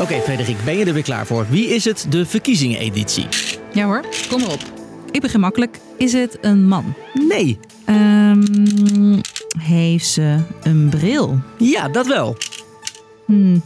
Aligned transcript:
Oké, 0.00 0.20
Frederik, 0.20 0.56
ben 0.64 0.76
je 0.76 0.84
er 0.84 0.92
weer 0.92 1.02
klaar 1.02 1.26
voor? 1.26 1.46
Wie 1.48 1.66
is 1.66 1.84
het, 1.84 2.06
de 2.08 2.26
verkiezingen-editie? 2.26 3.26
Ja 3.72 3.84
hoor, 3.84 4.04
kom 4.28 4.40
erop. 4.40 4.60
Ik 5.10 5.20
begin 5.20 5.40
makkelijk. 5.40 5.78
Is 5.96 6.12
het 6.12 6.38
een 6.40 6.66
man? 6.66 6.94
Nee. 7.28 7.58
Ehm, 7.84 9.18
heeft 9.58 10.06
ze 10.06 10.38
een 10.62 10.88
bril? 10.88 11.38
Ja, 11.58 11.88
dat 11.88 12.06
wel. 12.06 12.36
Hm. 13.26 13.58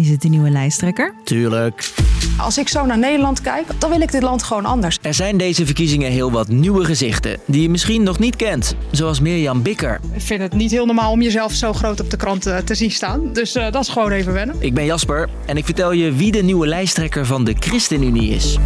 Is 0.00 0.08
het 0.08 0.24
een 0.24 0.30
nieuwe 0.30 0.50
lijsttrekker? 0.50 1.14
Tuurlijk. 1.24 1.90
Als 2.38 2.58
ik 2.58 2.68
zo 2.68 2.86
naar 2.86 2.98
Nederland 2.98 3.40
kijk, 3.40 3.66
dan 3.78 3.90
wil 3.90 4.00
ik 4.00 4.12
dit 4.12 4.22
land 4.22 4.42
gewoon 4.42 4.64
anders. 4.64 4.98
Er 5.02 5.14
zijn 5.14 5.36
deze 5.36 5.66
verkiezingen 5.66 6.10
heel 6.10 6.30
wat 6.30 6.48
nieuwe 6.48 6.84
gezichten 6.84 7.38
die 7.46 7.62
je 7.62 7.68
misschien 7.68 8.02
nog 8.02 8.18
niet 8.18 8.36
kent. 8.36 8.74
Zoals 8.90 9.20
Mirjam 9.20 9.62
Bikker. 9.62 10.00
Ik 10.12 10.20
vind 10.20 10.40
het 10.40 10.52
niet 10.52 10.70
heel 10.70 10.86
normaal 10.86 11.12
om 11.12 11.22
jezelf 11.22 11.52
zo 11.52 11.72
groot 11.72 12.00
op 12.00 12.10
de 12.10 12.16
krant 12.16 12.46
eh, 12.46 12.56
te 12.56 12.74
zien 12.74 12.90
staan. 12.90 13.32
Dus 13.32 13.54
eh, 13.54 13.72
dat 13.72 13.82
is 13.82 13.88
gewoon 13.88 14.10
even 14.10 14.32
wennen. 14.32 14.56
Ik 14.58 14.74
ben 14.74 14.84
Jasper 14.84 15.28
en 15.46 15.56
ik 15.56 15.64
vertel 15.64 15.92
je 15.92 16.12
wie 16.12 16.32
de 16.32 16.42
nieuwe 16.42 16.66
lijsttrekker 16.66 17.26
van 17.26 17.44
de 17.44 17.54
ChristenUnie 17.58 18.30
is. 18.30 18.56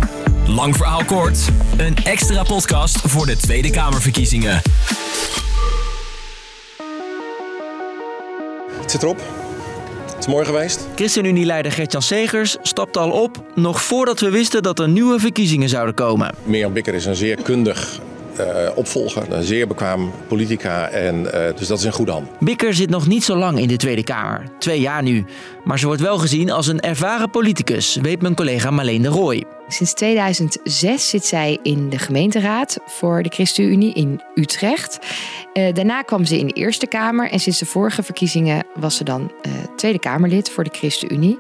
Lang 0.47 0.77
verhaal 0.77 1.05
kort. 1.05 1.49
Een 1.77 1.97
extra 2.05 2.43
podcast 2.43 3.01
voor 3.01 3.27
de 3.27 3.37
Tweede 3.37 3.71
Kamerverkiezingen. 3.71 4.63
Het 8.81 8.91
zit 8.91 9.03
erop. 9.03 9.44
Is 10.25 10.31
mooi 10.31 10.45
geweest. 10.45 10.87
ChristenUnie-leider 10.95 11.73
Gertjan 11.73 12.03
Segers 12.03 12.57
stapte 12.63 12.99
al 12.99 13.11
op 13.11 13.45
nog 13.55 13.83
voordat 13.83 14.21
we 14.21 14.31
wisten 14.31 14.63
dat 14.63 14.79
er 14.79 14.89
nieuwe 14.89 15.19
verkiezingen 15.19 15.69
zouden 15.69 15.95
komen. 15.95 16.35
Mirjam 16.43 16.73
Bikker 16.73 16.95
is 16.95 17.05
een 17.05 17.17
zeer 17.17 17.43
kundig 17.43 18.01
uh, 18.41 18.47
opvolger, 18.75 19.33
een 19.33 19.43
zeer 19.43 19.67
bekwaam 19.67 20.13
politica 20.29 20.89
en 20.89 21.21
uh, 21.21 21.31
dus 21.57 21.67
dat 21.67 21.79
is 21.79 21.85
in 21.85 21.93
goede 21.93 22.13
hand. 22.13 22.29
Bikker 22.41 22.75
zit 22.75 22.91
nog 22.91 23.07
niet 23.07 23.25
zo 23.25 23.37
lang 23.37 23.59
in 23.59 23.69
de 23.69 23.77
Tweede 23.77 24.05
Kamer, 24.05 24.43
twee 24.59 24.81
jaar 24.81 25.03
nu. 25.03 25.25
Maar 25.65 25.79
ze 25.79 25.87
wordt 25.87 26.01
wel 26.01 26.19
gezien 26.19 26.51
als 26.51 26.67
een 26.67 26.81
ervaren 26.81 27.31
politicus, 27.31 27.99
weet 28.03 28.23
mijn 28.23 28.35
collega 28.35 28.71
Marleen 28.71 29.03
de 29.03 29.09
Rooij. 29.09 29.45
Sinds 29.69 29.93
2006 29.93 31.09
zit 31.09 31.27
zij 31.27 31.59
in 31.63 31.91
de 31.91 31.99
gemeenteraad 31.99 32.79
voor 32.87 33.23
de 33.23 33.29
ChristenUnie 33.29 33.95
in 33.95 34.21
Utrecht. 34.35 34.99
Uh, 35.55 35.73
daarna 35.73 36.03
kwam 36.03 36.25
ze 36.25 36.39
in 36.39 36.47
de 36.47 36.53
Eerste 36.53 36.87
Kamer 36.87 37.31
en 37.31 37.41
sinds 37.41 37.59
de 37.59 37.67
vorige 37.67 38.03
verkiezingen 38.03 38.67
was 38.75 38.97
ze 38.97 39.05
dan 39.05 39.33
uh, 39.47 39.53
Tweede 39.77 39.99
Kamerlid 39.99 40.51
voor 40.51 40.65
de 40.65 40.71
ChristenUnie. 40.73 41.39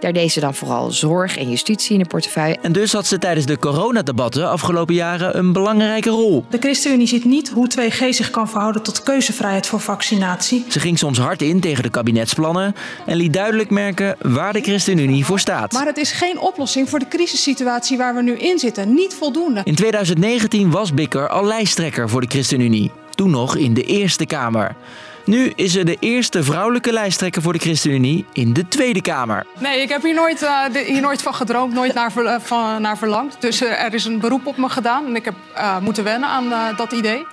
Daar 0.00 0.12
deed 0.12 0.32
ze 0.32 0.40
dan 0.40 0.54
vooral 0.54 0.90
zorg 0.90 1.36
en 1.36 1.50
justitie 1.50 1.92
in 1.92 2.02
de 2.02 2.08
portefeuille. 2.08 2.58
En 2.62 2.72
dus 2.72 2.92
had 2.92 3.06
ze 3.06 3.18
tijdens 3.18 3.46
de 3.46 3.58
coronadebatten 3.58 4.50
afgelopen 4.50 4.94
jaren 4.94 5.38
een 5.38 5.52
belangrijke 5.52 6.10
rol. 6.10 6.44
De 6.50 6.58
ChristenUnie 6.58 7.06
ziet 7.06 7.24
niet 7.24 7.48
hoe 7.48 7.70
2G 7.78 8.08
zich 8.08 8.30
kan 8.30 8.48
verhouden 8.48 8.82
tot 8.82 9.02
keuzevrijheid 9.02 9.66
voor 9.66 9.80
vaccinatie. 9.80 10.64
Ze 10.68 10.80
ging 10.80 10.98
soms 10.98 11.18
hard 11.18 11.42
in 11.42 11.60
tegen 11.60 11.82
de 11.82 11.90
kabinetsplannen 11.90 12.74
en 13.06 13.16
liet 13.16 13.32
duidelijk 13.32 13.63
merken 13.70 14.16
waar 14.20 14.52
de 14.52 14.60
ChristenUnie 14.60 15.24
voor 15.24 15.38
staat. 15.38 15.72
Maar 15.72 15.86
het 15.86 15.96
is 15.96 16.12
geen 16.12 16.38
oplossing 16.38 16.88
voor 16.88 16.98
de 16.98 17.08
crisissituatie 17.08 17.96
waar 17.96 18.14
we 18.14 18.22
nu 18.22 18.36
in 18.36 18.58
zitten. 18.58 18.94
Niet 18.94 19.14
voldoende. 19.14 19.60
In 19.64 19.74
2019 19.74 20.70
was 20.70 20.94
Bikker 20.94 21.28
al 21.28 21.44
lijsttrekker 21.44 22.08
voor 22.08 22.20
de 22.20 22.26
ChristenUnie. 22.26 22.90
Toen 23.14 23.30
nog 23.30 23.56
in 23.56 23.74
de 23.74 23.82
Eerste 23.82 24.26
Kamer. 24.26 24.76
Nu 25.24 25.52
is 25.54 25.72
ze 25.72 25.84
de 25.84 25.96
eerste 26.00 26.42
vrouwelijke 26.42 26.92
lijsttrekker 26.92 27.42
voor 27.42 27.52
de 27.52 27.58
ChristenUnie 27.58 28.26
in 28.32 28.52
de 28.52 28.68
Tweede 28.68 29.02
Kamer. 29.02 29.46
Nee, 29.58 29.80
ik 29.80 29.88
heb 29.88 30.02
hier 30.02 30.14
nooit, 30.14 30.42
uh, 30.42 30.60
de, 30.72 30.84
hier 30.86 31.00
nooit 31.00 31.22
van 31.22 31.34
gedroomd, 31.34 31.74
nooit 31.74 31.94
naar, 31.94 32.12
ver, 32.12 32.24
uh, 32.24 32.34
van, 32.38 32.82
naar 32.82 32.98
verlangd. 32.98 33.40
Dus 33.40 33.62
uh, 33.62 33.82
er 33.82 33.94
is 33.94 34.04
een 34.04 34.20
beroep 34.20 34.46
op 34.46 34.56
me 34.56 34.68
gedaan 34.68 35.06
en 35.06 35.16
ik 35.16 35.24
heb 35.24 35.34
moeten 35.80 36.04
wennen 36.04 36.28
aan 36.28 36.76
dat 36.76 36.92
idee. 36.92 37.26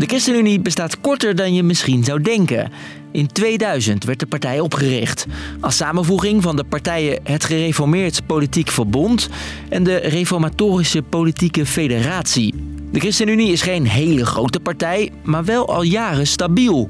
De 0.00 0.06
ChristenUnie 0.06 0.60
bestaat 0.60 1.00
korter 1.00 1.34
dan 1.34 1.54
je 1.54 1.62
misschien 1.62 2.04
zou 2.04 2.22
denken. 2.22 2.72
In 3.12 3.26
2000 3.26 4.04
werd 4.04 4.20
de 4.20 4.26
partij 4.26 4.60
opgericht. 4.60 5.26
Als 5.60 5.76
samenvoeging 5.76 6.42
van 6.42 6.56
de 6.56 6.64
partijen 6.64 7.20
het 7.22 7.44
Gereformeerd 7.44 8.26
Politiek 8.26 8.68
Verbond 8.68 9.28
en 9.68 9.84
de 9.84 9.96
Reformatorische 9.96 11.02
Politieke 11.02 11.66
Federatie. 11.66 12.54
De 12.92 13.00
ChristenUnie 13.00 13.52
is 13.52 13.62
geen 13.62 13.86
hele 13.86 14.26
grote 14.26 14.60
partij, 14.60 15.12
maar 15.22 15.44
wel 15.44 15.68
al 15.68 15.82
jaren 15.82 16.26
stabiel. 16.26 16.88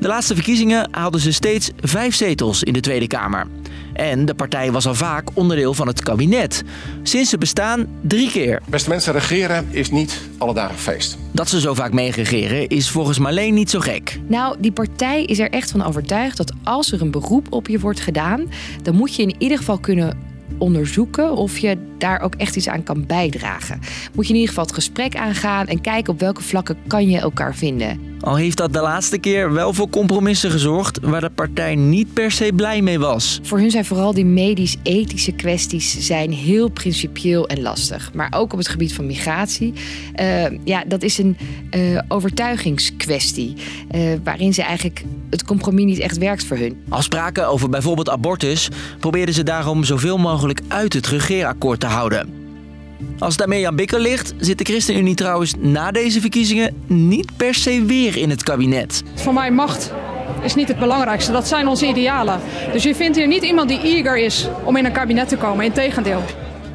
De 0.00 0.08
laatste 0.08 0.34
verkiezingen 0.34 0.88
haalden 0.90 1.20
ze 1.20 1.32
steeds 1.32 1.70
vijf 1.80 2.14
zetels 2.14 2.62
in 2.62 2.72
de 2.72 2.80
Tweede 2.80 3.06
Kamer. 3.06 3.46
En 3.92 4.24
de 4.24 4.34
partij 4.34 4.72
was 4.72 4.86
al 4.86 4.94
vaak 4.94 5.28
onderdeel 5.34 5.74
van 5.74 5.86
het 5.86 6.02
kabinet. 6.02 6.62
Sinds 7.02 7.30
ze 7.30 7.38
bestaan 7.38 7.86
drie 8.00 8.30
keer. 8.30 8.62
Beste 8.66 8.88
mensen, 8.88 9.12
regeren 9.12 9.66
is 9.70 9.90
niet 9.90 10.20
alle 10.38 10.54
dagen 10.54 10.78
feest. 10.78 11.18
Dat 11.32 11.48
ze 11.48 11.60
zo 11.60 11.74
vaak 11.74 11.92
meeregeren 11.92 12.68
is 12.68 12.90
volgens 12.90 13.18
Marleen 13.18 13.54
niet 13.54 13.70
zo 13.70 13.80
gek. 13.80 14.20
Nou, 14.26 14.56
die 14.58 14.72
partij 14.72 15.24
is 15.24 15.38
er 15.38 15.50
echt 15.50 15.70
van 15.70 15.84
overtuigd 15.84 16.36
dat 16.36 16.52
als 16.62 16.92
er 16.92 17.00
een 17.00 17.10
beroep 17.10 17.52
op 17.52 17.68
je 17.68 17.78
wordt 17.78 18.00
gedaan, 18.00 18.50
dan 18.82 18.94
moet 18.94 19.14
je 19.14 19.22
in 19.22 19.34
ieder 19.38 19.58
geval 19.58 19.78
kunnen 19.78 20.30
onderzoeken 20.58 21.36
of 21.36 21.58
je 21.58 21.78
daar 21.98 22.20
ook 22.20 22.34
echt 22.34 22.56
iets 22.56 22.68
aan 22.68 22.82
kan 22.82 23.06
bijdragen. 23.06 23.80
Moet 24.14 24.26
je 24.26 24.32
in 24.32 24.38
ieder 24.38 24.48
geval 24.48 24.64
het 24.64 24.74
gesprek 24.74 25.16
aangaan 25.16 25.66
en 25.66 25.80
kijken 25.80 26.12
op 26.12 26.20
welke 26.20 26.42
vlakken 26.42 26.76
kan 26.86 27.10
je 27.10 27.18
elkaar 27.18 27.54
vinden. 27.54 28.11
Al 28.22 28.36
heeft 28.36 28.56
dat 28.56 28.72
de 28.72 28.80
laatste 28.80 29.18
keer 29.18 29.52
wel 29.52 29.72
voor 29.72 29.88
compromissen 29.90 30.50
gezorgd 30.50 30.98
waar 31.02 31.20
de 31.20 31.30
partij 31.30 31.74
niet 31.74 32.12
per 32.12 32.30
se 32.30 32.52
blij 32.56 32.82
mee 32.82 32.98
was. 32.98 33.40
Voor 33.42 33.58
hun 33.58 33.70
zijn 33.70 33.84
vooral 33.84 34.14
die 34.14 34.24
medisch-ethische 34.24 35.32
kwesties 35.32 36.06
zijn 36.06 36.32
heel 36.32 36.68
principieel 36.68 37.48
en 37.48 37.62
lastig. 37.62 38.10
Maar 38.14 38.32
ook 38.36 38.52
op 38.52 38.58
het 38.58 38.68
gebied 38.68 38.94
van 38.94 39.06
migratie. 39.06 39.72
Uh, 40.20 40.44
ja, 40.64 40.84
dat 40.86 41.02
is 41.02 41.18
een 41.18 41.36
uh, 41.70 42.00
overtuigingskwestie. 42.08 43.54
Uh, 43.94 44.12
waarin 44.24 44.54
ze 44.54 44.62
eigenlijk 44.62 45.04
het 45.30 45.44
compromis 45.44 45.84
niet 45.84 45.98
echt 45.98 46.18
werkt 46.18 46.44
voor 46.44 46.56
hun. 46.56 46.82
Afspraken 46.88 47.48
over 47.48 47.68
bijvoorbeeld 47.68 48.10
abortus 48.10 48.68
probeerden 48.98 49.34
ze 49.34 49.42
daarom 49.42 49.84
zoveel 49.84 50.18
mogelijk 50.18 50.60
uit 50.68 50.92
het 50.92 51.06
regeerakkoord 51.06 51.80
te 51.80 51.86
houden. 51.86 52.41
Als 53.18 53.28
het 53.28 53.38
daarmee 53.38 53.66
aan 53.66 53.76
Bikker 53.76 54.00
ligt, 54.00 54.34
zit 54.38 54.58
de 54.58 54.64
ChristenUnie 54.64 55.14
trouwens 55.14 55.54
na 55.58 55.90
deze 55.90 56.20
verkiezingen 56.20 56.74
niet 56.86 57.36
per 57.36 57.54
se 57.54 57.84
weer 57.84 58.16
in 58.16 58.30
het 58.30 58.42
kabinet. 58.42 59.02
Voor 59.14 59.32
mij 59.32 59.50
macht 59.50 59.92
is 60.42 60.54
niet 60.54 60.68
het 60.68 60.78
belangrijkste. 60.78 61.32
Dat 61.32 61.48
zijn 61.48 61.68
onze 61.68 61.86
idealen. 61.86 62.40
Dus 62.72 62.82
je 62.82 62.94
vindt 62.94 63.16
hier 63.16 63.26
niet 63.26 63.42
iemand 63.42 63.68
die 63.68 63.80
eager 63.80 64.18
is 64.18 64.48
om 64.64 64.76
in 64.76 64.84
een 64.84 64.92
kabinet 64.92 65.28
te 65.28 65.36
komen. 65.36 65.64
Integendeel. 65.64 66.22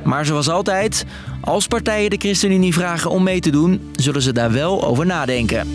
Maar 0.03 0.25
zoals 0.25 0.49
altijd, 0.49 1.05
als 1.41 1.67
partijen 1.67 2.09
de 2.09 2.17
ChristenUnie 2.17 2.73
vragen 2.73 3.11
om 3.11 3.23
mee 3.23 3.39
te 3.39 3.49
doen, 3.49 3.81
zullen 3.95 4.21
ze 4.21 4.33
daar 4.33 4.51
wel 4.51 4.85
over 4.85 5.05
nadenken. 5.05 5.67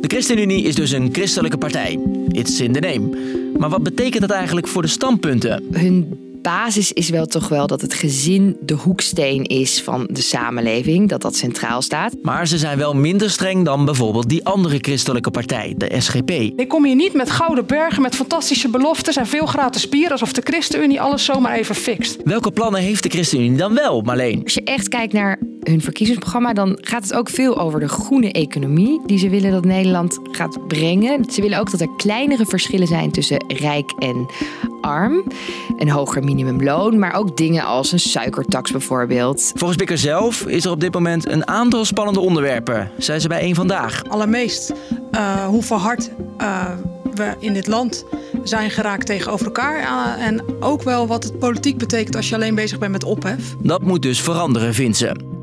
De 0.00 0.08
ChristenUnie 0.08 0.62
is 0.62 0.74
dus 0.74 0.90
een 0.90 1.08
christelijke 1.12 1.58
partij. 1.58 1.98
It's 2.28 2.60
in 2.60 2.72
the 2.72 2.80
name. 2.80 3.18
Maar 3.58 3.68
wat 3.68 3.82
betekent 3.82 4.20
dat 4.20 4.30
eigenlijk 4.30 4.68
voor 4.68 4.82
de 4.82 4.88
standpunten? 4.88 5.64
Hun 5.70 6.29
basis 6.42 6.92
is 6.92 7.08
wel 7.08 7.26
toch 7.26 7.48
wel 7.48 7.66
dat 7.66 7.80
het 7.80 7.94
gezin 7.94 8.56
de 8.60 8.74
hoeksteen 8.74 9.44
is 9.44 9.82
van 9.82 10.08
de 10.12 10.20
samenleving, 10.20 11.08
dat 11.08 11.22
dat 11.22 11.36
centraal 11.36 11.82
staat. 11.82 12.14
Maar 12.22 12.46
ze 12.46 12.58
zijn 12.58 12.78
wel 12.78 12.94
minder 12.94 13.30
streng 13.30 13.64
dan 13.64 13.84
bijvoorbeeld 13.84 14.28
die 14.28 14.44
andere 14.44 14.78
christelijke 14.78 15.30
partij, 15.30 15.74
de 15.76 15.90
SGP. 15.98 16.30
Ik 16.30 16.68
kom 16.68 16.84
hier 16.84 16.94
niet 16.94 17.12
met 17.12 17.30
gouden 17.30 17.66
bergen, 17.66 18.02
met 18.02 18.14
fantastische 18.14 18.68
beloftes 18.68 19.16
en 19.16 19.26
veel 19.26 19.46
gratis 19.46 19.88
bier, 19.88 20.10
alsof 20.10 20.32
de 20.32 20.42
ChristenUnie 20.44 21.00
alles 21.00 21.24
zomaar 21.24 21.54
even 21.54 21.74
fixt. 21.74 22.16
Welke 22.24 22.50
plannen 22.50 22.80
heeft 22.80 23.02
de 23.02 23.08
ChristenUnie 23.08 23.56
dan 23.56 23.74
wel, 23.74 24.00
Marleen? 24.00 24.42
Als 24.44 24.54
je 24.54 24.62
echt 24.64 24.88
kijkt 24.88 25.12
naar 25.12 25.38
hun 25.60 25.80
verkiezingsprogramma, 25.80 26.52
dan 26.52 26.78
gaat 26.80 27.02
het 27.02 27.14
ook 27.14 27.28
veel 27.28 27.58
over 27.58 27.80
de 27.80 27.88
groene 27.88 28.32
economie 28.32 29.00
die 29.06 29.18
ze 29.18 29.28
willen 29.28 29.50
dat 29.50 29.64
Nederland 29.64 30.18
gaat 30.30 30.66
brengen. 30.68 31.30
Ze 31.30 31.40
willen 31.40 31.58
ook 31.58 31.70
dat 31.70 31.80
er 31.80 31.94
kleinere 31.96 32.46
verschillen 32.46 32.86
zijn 32.86 33.10
tussen 33.10 33.44
rijk 33.48 33.92
en 33.98 34.26
arm. 34.80 35.24
Een 35.78 35.90
hoger 35.90 36.24
minimumloon, 36.24 36.98
maar 36.98 37.14
ook 37.14 37.36
dingen 37.36 37.64
als 37.64 37.92
een 37.92 38.00
suikertax 38.00 38.70
bijvoorbeeld. 38.70 39.52
Volgens 39.54 39.78
Bikker 39.78 39.98
zelf 39.98 40.46
is 40.46 40.64
er 40.64 40.70
op 40.70 40.80
dit 40.80 40.94
moment 40.94 41.26
een 41.26 41.46
aantal 41.46 41.84
spannende 41.84 42.20
onderwerpen, 42.20 42.90
zei 42.98 43.18
ze 43.18 43.28
bij 43.28 43.40
één 43.40 43.54
vandaag. 43.54 44.02
Allermeest 44.08 44.72
uh, 45.12 45.44
hoe 45.46 45.62
verhard 45.62 46.10
uh, 46.40 46.70
we 47.14 47.34
in 47.38 47.52
dit 47.52 47.66
land 47.66 48.04
zijn 48.42 48.70
geraakt 48.70 49.06
tegenover 49.06 49.46
elkaar. 49.46 49.80
Uh, 49.80 50.26
en 50.26 50.42
ook 50.60 50.82
wel 50.82 51.06
wat 51.06 51.24
het 51.24 51.38
politiek 51.38 51.78
betekent 51.78 52.16
als 52.16 52.28
je 52.28 52.34
alleen 52.34 52.54
bezig 52.54 52.78
bent 52.78 52.92
met 52.92 53.04
ophef. 53.04 53.54
Dat 53.58 53.82
moet 53.82 54.02
dus 54.02 54.20
veranderen, 54.20 54.74
vindt 54.74 54.96
ze. 54.96 55.39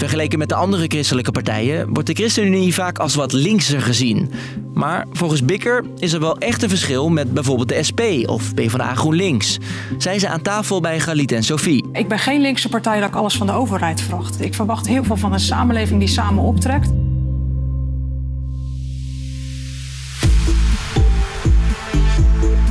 Vergeleken 0.00 0.38
met 0.38 0.48
de 0.48 0.54
andere 0.54 0.86
christelijke 0.86 1.30
partijen 1.30 1.92
wordt 1.92 2.06
de 2.06 2.14
ChristenUnie 2.14 2.74
vaak 2.74 2.98
als 2.98 3.14
wat 3.14 3.32
linkser 3.32 3.82
gezien. 3.82 4.30
Maar 4.74 5.06
volgens 5.12 5.44
Bikker 5.44 5.84
is 5.98 6.12
er 6.12 6.20
wel 6.20 6.38
echt 6.38 6.62
een 6.62 6.68
verschil 6.68 7.08
met 7.08 7.34
bijvoorbeeld 7.34 7.68
de 7.68 7.82
SP 7.88 8.00
of 8.26 8.54
PvdA 8.54 8.94
GroenLinks. 8.94 9.58
Zij 9.98 10.18
ze 10.18 10.28
aan 10.28 10.42
tafel 10.42 10.80
bij 10.80 11.00
Galit 11.00 11.32
en 11.32 11.42
Sophie. 11.42 11.84
Ik 11.92 12.08
ben 12.08 12.18
geen 12.18 12.40
linkse 12.40 12.68
partij 12.68 13.00
dat 13.00 13.08
ik 13.08 13.14
alles 13.14 13.36
van 13.36 13.46
de 13.46 13.52
overheid 13.52 14.00
verwacht. 14.00 14.40
Ik 14.40 14.54
verwacht 14.54 14.86
heel 14.86 15.04
veel 15.04 15.16
van 15.16 15.32
een 15.32 15.40
samenleving 15.40 15.98
die 15.98 16.08
samen 16.08 16.42
optrekt. 16.42 16.90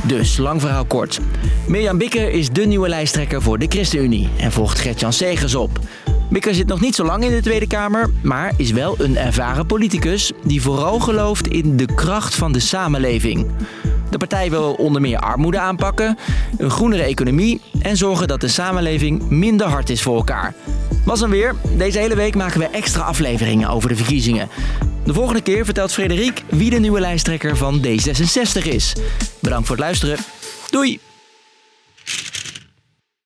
Dus, 0.06 0.36
lang 0.36 0.60
verhaal 0.60 0.84
kort. 0.84 1.20
Mirjam 1.66 1.98
Bikker 1.98 2.30
is 2.30 2.50
de 2.50 2.66
nieuwe 2.66 2.88
lijsttrekker 2.88 3.42
voor 3.42 3.58
de 3.58 3.66
ChristenUnie 3.68 4.28
en 4.36 4.52
volgt 4.52 4.78
Gert-Jan 4.78 5.12
Segers 5.12 5.54
op. 5.54 5.80
Bikker 6.30 6.54
zit 6.54 6.66
nog 6.66 6.80
niet 6.80 6.94
zo 6.94 7.04
lang 7.04 7.24
in 7.24 7.30
de 7.30 7.40
Tweede 7.40 7.66
Kamer, 7.66 8.10
maar 8.22 8.52
is 8.56 8.70
wel 8.70 8.94
een 8.98 9.16
ervaren 9.16 9.66
politicus 9.66 10.32
die 10.44 10.62
vooral 10.62 11.00
gelooft 11.00 11.46
in 11.46 11.76
de 11.76 11.94
kracht 11.94 12.34
van 12.34 12.52
de 12.52 12.60
samenleving. 12.60 13.46
De 14.10 14.18
partij 14.18 14.50
wil 14.50 14.72
onder 14.72 15.00
meer 15.00 15.18
armoede 15.18 15.58
aanpakken, 15.58 16.18
een 16.58 16.70
groenere 16.70 17.02
economie 17.02 17.60
en 17.82 17.96
zorgen 17.96 18.28
dat 18.28 18.40
de 18.40 18.48
samenleving 18.48 19.30
minder 19.30 19.66
hard 19.66 19.90
is 19.90 20.02
voor 20.02 20.16
elkaar. 20.16 20.54
Was 21.04 21.20
hem 21.20 21.30
weer. 21.30 21.54
Deze 21.76 21.98
hele 21.98 22.16
week 22.16 22.34
maken 22.34 22.60
we 22.60 22.66
extra 22.66 23.02
afleveringen 23.02 23.68
over 23.68 23.88
de 23.88 23.96
verkiezingen. 23.96 24.48
De 25.04 25.12
volgende 25.12 25.42
keer 25.42 25.64
vertelt 25.64 25.92
Frederik 25.92 26.42
wie 26.48 26.70
de 26.70 26.78
nieuwe 26.78 27.00
lijsttrekker 27.00 27.56
van 27.56 27.84
D66 27.86 28.62
is. 28.62 28.92
Bedankt 29.40 29.66
voor 29.66 29.76
het 29.76 29.84
luisteren. 29.84 30.18
Doei! 30.70 31.09